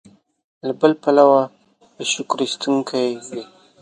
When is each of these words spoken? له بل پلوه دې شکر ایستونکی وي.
له 0.67 0.73
بل 0.79 0.91
پلوه 1.03 1.41
دې 1.95 2.03
شکر 2.13 2.37
ایستونکی 2.43 3.07
وي. 3.29 3.43